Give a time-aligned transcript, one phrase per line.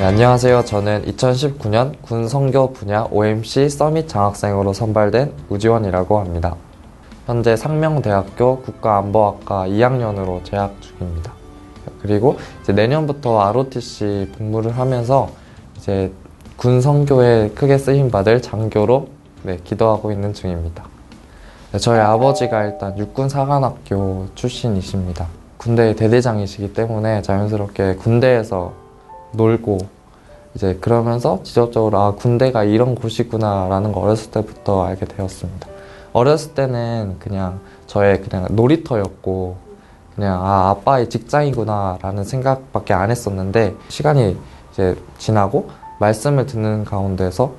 [0.00, 0.64] 네, 안녕하세요.
[0.64, 6.56] 저는 2019년 군 선교 분야 OMC 서밋 장학생으로 선발된 우지원이라고 합니다.
[7.26, 11.34] 현재 상명대학교 국가안보학과 2학년으로 재학 중입니다.
[12.00, 15.28] 그리고 이제 내년부터 ROTC 복무를 하면서
[15.76, 16.10] 이제
[16.56, 19.08] 군 선교에 크게 쓰임 받을 장교로
[19.42, 20.82] 네, 기도하고 있는 중입니다.
[21.72, 25.26] 네, 저희 아버지가 일단 육군 사관학교 출신이십니다.
[25.58, 28.79] 군대 대대장이시기 때문에 자연스럽게 군대에서
[29.32, 29.78] 놀고
[30.54, 35.68] 이제 그러면서 직접적으로 아 군대가 이런 곳이구나라는 거 어렸을 때부터 알게 되었습니다.
[36.12, 39.56] 어렸을 때는 그냥 저의 그냥 놀이터였고
[40.16, 44.36] 그냥 아 아빠의 직장이구나라는 생각밖에 안 했었는데 시간이
[44.72, 45.70] 이제 지나고
[46.00, 47.54] 말씀을 듣는 가운데서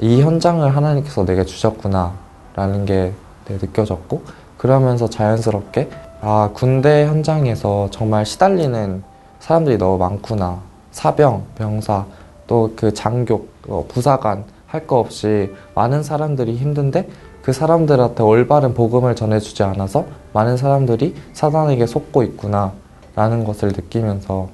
[0.00, 3.12] 이 현장을 하나님께서 내게 주셨구나라는 게
[3.46, 4.22] 네, 느껴졌고
[4.56, 9.02] 그러면서 자연스럽게 아 군대 현장에서 정말 시달리는
[9.40, 12.04] 사람들이 너무 많구나 사병, 병사,
[12.46, 17.08] 또 그 장교, 어, 부사관 할 거 없이 많은 사람들이 힘든데
[17.42, 22.72] 그 사람들한테 올바른 복음을 전해주지 않아서 많은 사람들이 사단에게 속고 있구나
[23.16, 24.48] 라는 것을 느끼면서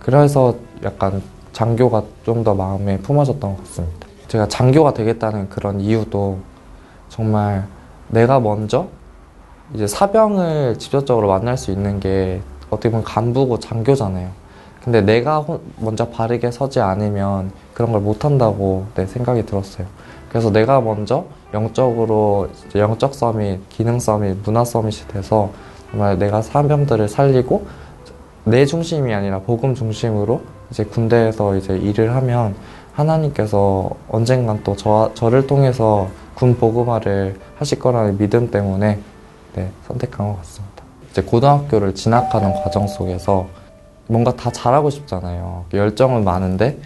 [0.00, 4.06] 그래서 약간 장교가 좀 더 마음에 품어졌던 것 같습니다.
[4.28, 6.38] 제가 장교가 되겠다는 그런 이유도
[7.08, 7.66] 정말
[8.08, 8.88] 내가 먼저
[9.74, 14.30] 이제 사병을 직접적으로 만날 수 있는 게 어떻게 보면 간부고 장교잖아요.
[14.88, 15.44] 근데 내가
[15.76, 19.86] 먼저 바르게 서지 않으면 그런 걸 못한다고 내 생각이 들었어요.
[20.30, 25.50] 그래서 내가 먼저 영적으로 영적 서밋, 기능 서밋, 문화 서밋이 돼서
[25.90, 27.66] 정말 내가 사병들을 살리고
[28.44, 32.54] 내 중심이 아니라 복음 중심으로 이제 군대에서 이제 일을 하면
[32.94, 38.98] 하나님께서 언젠간 또 저, 저를 통해서 군 복음화를 하실 거라는 믿음 때문에
[39.54, 40.82] 네, 선택한 것 같습니다.
[41.10, 43.48] 이제 고등학교를 진학하는 과정 속에서
[44.08, 45.66] 뭔가 다 잘하고 싶잖아요.
[45.72, 46.78] 열정은 많은데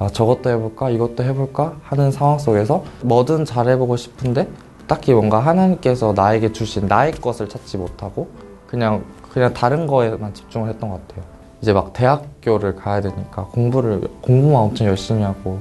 [0.00, 4.48] 막 아, 저것도 해볼까 이것도 해볼까 하는 상황 속에서 뭐든 잘해보고 싶은데
[4.86, 8.28] 딱히 뭔가 하나님께서 나에게 주신 나의 것을 찾지 못하고
[8.66, 11.24] 그냥 그냥 다른 거에만 집중을 했던 것 같아요.
[11.60, 15.60] 이제 막 대학교를 가야 되니까 공부를 공부만 엄청 열심히 하고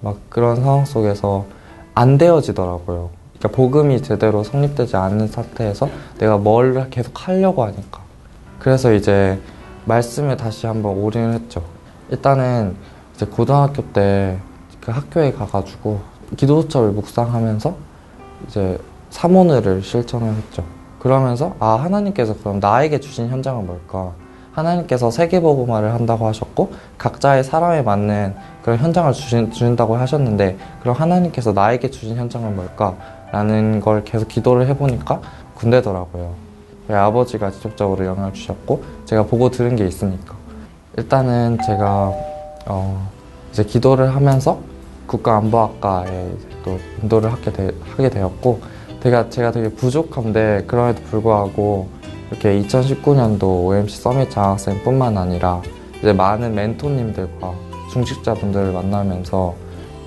[0.00, 1.46] 막 그런 상황 속에서
[1.94, 3.10] 안 되어지더라고요.
[3.38, 5.88] 그러니까 복음이 제대로 성립되지 않는 상태에서
[6.18, 8.00] 내가 뭘 계속 하려고 하니까
[8.58, 9.38] 그래서 이제
[9.84, 11.62] 말씀에 다시 한번 올인을 했죠.
[12.10, 12.76] 일단은
[13.14, 14.38] 이제 고등학교 때
[14.82, 16.00] 그 학교에 가가지고
[16.36, 17.74] 기도처를 묵상하면서
[18.46, 18.78] 이제
[19.10, 20.64] 사모늘을 실천을 했죠.
[20.98, 24.12] 그러면서 아 하나님께서 그럼 나에게 주신 현장은 뭘까?
[24.52, 31.90] 하나님께서 세계복음화를 한다고 하셨고 각자의 사람에 맞는 그런 현장을 주신, 주신다고 하셨는데 그럼 하나님께서 나에게
[31.90, 32.96] 주신 현장은 뭘까?
[33.30, 35.20] 라는 걸 계속 기도를 해보니까
[35.54, 36.51] 군대더라고요.
[36.96, 40.34] 아버지가 직접적으로 영향을 주셨고 제가 보고 들은 게 있으니까
[40.96, 42.12] 일단은 제가
[42.66, 43.08] 어
[43.52, 44.60] 이제 기도를 하면서
[45.06, 46.30] 국가안보학과에
[46.64, 48.60] 또 인도를 하게, 되, 하게 되었고
[49.02, 51.88] 제가, 제가 되게 부족한데 그럼에도 불구하고
[52.30, 55.60] 이렇게 2019년도 OMC 서밋 장학생뿐만 아니라
[55.98, 57.52] 이제 많은 멘토님들과
[57.92, 59.54] 중직자분들을 만나면서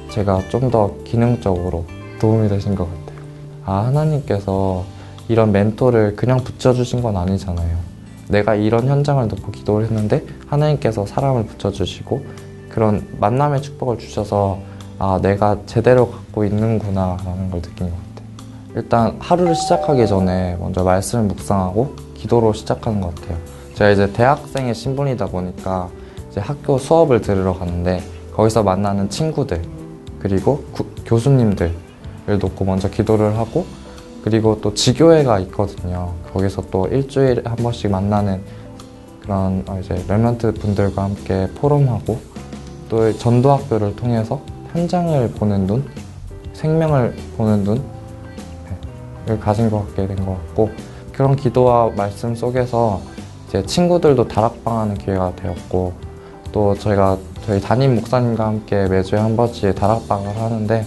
[0.09, 1.85] 제가 좀 더 기능적으로
[2.19, 3.19] 도움이 되신 것 같아요.
[3.65, 4.83] 아, 하나님께서
[5.27, 7.77] 이런 멘토를 그냥 붙여주신 건 아니잖아요.
[8.27, 12.25] 내가 이런 현장을 놓고 기도를 했는데 하나님께서 사람을 붙여주시고
[12.69, 14.59] 그런 만남의 축복을 주셔서
[14.97, 18.27] 아 내가 제대로 갖고 있는구나 라는 걸 느낀 것 같아요.
[18.75, 23.37] 일단 하루를 시작하기 전에 먼저 말씀을 묵상하고 기도로 시작하는 것 같아요.
[23.75, 25.89] 제가 이제 대학생의 신분이다 보니까
[26.29, 28.01] 이제 학교 수업을 들으러 가는데
[28.33, 29.61] 거기서 만나는 친구들
[30.19, 31.73] 그리고 구, 교수님들을
[32.39, 33.65] 놓고 먼저 기도를 하고
[34.25, 36.11] 그리고 또 지교회가 있거든요.
[36.33, 38.41] 거기서 또 일주일에 한 번씩 만나는
[39.21, 42.17] 그런 어, 이제 랩런트 분들과 함께 포럼하고
[42.89, 44.41] 또 전도학교를 통해서
[44.73, 45.85] 현장을 보는 눈,
[46.53, 47.81] 생명을 보는 눈을
[49.27, 50.71] 네, 가진 것 같게 된 것 같고
[51.13, 53.01] 그런 기도와 말씀 속에서
[53.47, 55.93] 이제 친구들도 다락방하는 기회가 되었고
[56.51, 60.83] 또 저희가 저희 담임 목사님과 함께 매주에 한 번씩 다락방을 하는데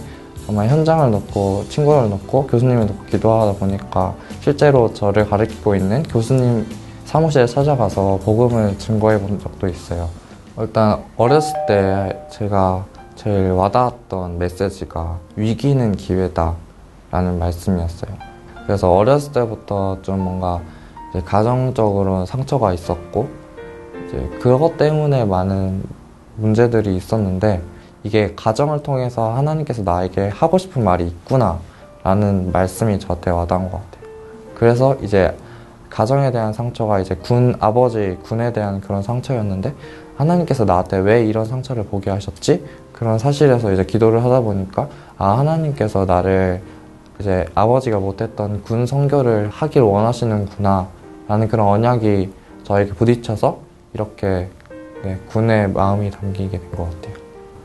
[0.48, 6.66] 정말 현장을 놓고 친구를 놓고 교수님을 놓고 기도하다 보니까 실제로 저를 가르치고 있는 교수님
[7.04, 10.08] 사무실에 찾아가서 복음을 증거해 본 적도 있어요.
[10.58, 16.54] 일단 어렸을 때 제가 제일 와닿았던 메시지가 위기는 기회다
[17.10, 18.10] 라는 말씀이었어요.
[18.66, 20.62] 그래서 어렸을 때부터 좀 뭔가
[21.26, 23.28] 가정적으로 상처가 있었고
[24.40, 25.84] 그것 때문에 많은
[26.36, 27.60] 문제들이 있었는데
[28.02, 31.58] 이게 가정을 통해서 하나님께서 나에게 하고 싶은 말이 있구나
[32.04, 34.08] 라는 말씀이 저한테 와닿은 것 같아요.
[34.54, 35.36] 그래서 이제
[35.90, 39.74] 가정에 대한 상처가 이제 군 아버지 군에 대한 그런 상처였는데
[40.16, 42.64] 하나님께서 나한테 왜 이런 상처를 보게 하셨지?
[42.92, 46.60] 그런 사실에서 이제 기도를 하다 보니까 아 하나님께서 나를
[47.20, 50.88] 이제 아버지가 못했던 군 선교를 하길 원하시는구나
[51.28, 52.32] 라는 그런 언약이
[52.64, 53.58] 저에게 부딪혀서
[53.94, 54.48] 이렇게
[55.02, 57.17] 네, 군의 마음이 담기게 된 것 같아요.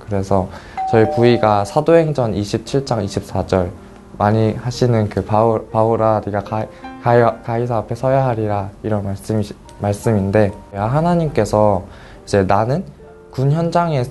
[0.06, 0.48] 그래서
[0.92, 3.70] 저희 부위가 사도행전 27장 24절
[4.18, 6.66] 많이 하시는 그 바울, 바울아 네가 가,
[7.02, 9.42] 가, 가이사 앞에 서야 하리라 이런 말씀
[9.80, 11.84] 말씀인데 하나님께서
[12.24, 12.84] 이제 나는
[13.32, 14.04] 군 현장에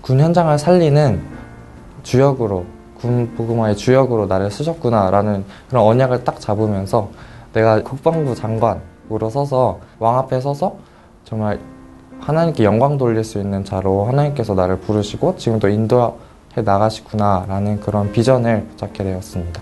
[0.00, 1.22] 군 현장을 살리는
[2.02, 2.64] 주역으로
[2.98, 7.10] 군 보그마의 주역으로 나를 쓰셨구나라는 그런 언약을 딱 잡으면서
[7.52, 10.76] 내가 국방부 장관으로 서서 왕 앞에 서서
[11.24, 11.58] 정말
[12.22, 16.12] 하나님께 영광 돌릴 수 있는 자로 하나님께서 나를 부르시고 지금도 인도해
[16.54, 19.60] 나가시구나라는 그런 비전을 잡게 되었습니다.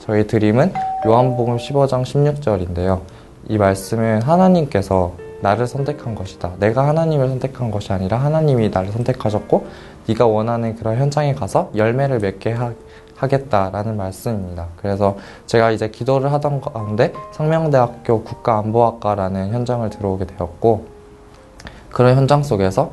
[0.00, 0.74] 저희 드림은
[1.06, 3.00] 요한복음 15장 16절인데요.
[3.48, 6.52] 이 말씀은 하나님께서 나를 선택한 것이다.
[6.58, 9.66] 내가 하나님을 선택한 것이 아니라 하나님이 나를 선택하셨고
[10.06, 12.74] 네가 원하는 그런 현장에 가서 열매를 맺게 하,
[13.16, 14.68] 하겠다라는 말씀입니다.
[14.76, 15.16] 그래서
[15.46, 20.93] 제가 이제 기도를 하던 가운데 상명대학교 국가안보학과라는 현장을 들어오게 되었고
[21.94, 22.90] 그런 현장 속에서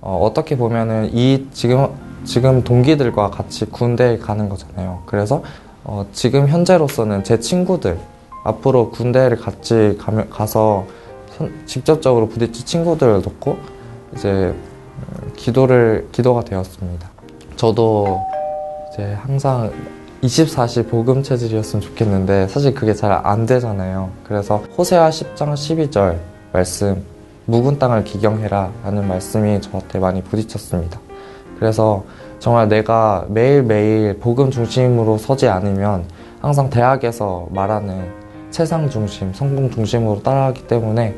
[0.00, 1.88] 어, 떻게 보면은 이 지금
[2.24, 5.02] 지금 동기들과 같이 군대에 가는 거잖아요.
[5.04, 5.42] 그래서
[5.82, 7.98] 어, 지금 현재로서는 제 친구들
[8.44, 10.86] 앞으로 군대를 같이 가면, 가서
[11.36, 13.58] 선, 직접적으로 부딪힐 친구들을 놓고
[14.14, 17.10] 이제 음, 기도를 기도가 되었습니다.
[17.56, 18.20] 저도
[18.92, 19.72] 이제 항상
[20.22, 24.10] 24시 복음 체질이었으면 좋겠는데 사실 그게 잘 안 되잖아요.
[24.22, 26.18] 그래서 호세아 10장 12절
[26.52, 27.13] 말씀
[27.46, 31.00] 묵은 땅을 기경해라 라는 말씀이 저한테 많이 부딪혔습니다.
[31.58, 32.04] 그래서
[32.38, 36.04] 정말 내가 매일매일 복음 중심으로 서지 않으면
[36.40, 38.06] 항상 대학에서 말하는
[38.50, 41.16] 세상 중심, 성공 중심으로 따라가기 때문에